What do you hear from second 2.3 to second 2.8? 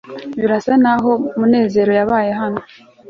hano